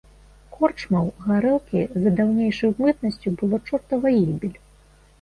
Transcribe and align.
Корчмаў, 0.55 1.05
гарэлкі 1.25 1.85
за 2.07 2.15
даўнейшую 2.21 2.73
бытнасцю 2.83 3.37
было 3.39 3.65
чортава 3.71 4.19
гібель. 4.21 4.61